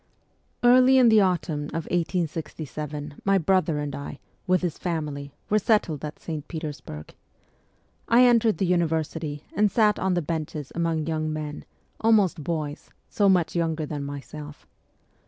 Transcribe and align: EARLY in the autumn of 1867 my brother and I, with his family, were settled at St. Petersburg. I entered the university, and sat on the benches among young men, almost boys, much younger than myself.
EARLY 0.63 0.97
in 0.97 1.09
the 1.09 1.21
autumn 1.21 1.65
of 1.65 1.85
1867 1.91 3.21
my 3.23 3.37
brother 3.37 3.77
and 3.77 3.93
I, 3.95 4.17
with 4.47 4.63
his 4.63 4.79
family, 4.79 5.31
were 5.47 5.59
settled 5.59 6.03
at 6.03 6.17
St. 6.17 6.47
Petersburg. 6.47 7.13
I 8.07 8.25
entered 8.25 8.57
the 8.57 8.65
university, 8.65 9.45
and 9.53 9.69
sat 9.69 9.99
on 9.99 10.15
the 10.15 10.23
benches 10.23 10.71
among 10.73 11.05
young 11.05 11.31
men, 11.31 11.65
almost 11.99 12.43
boys, 12.43 12.89
much 13.27 13.55
younger 13.55 13.85
than 13.85 14.03
myself. 14.03 14.65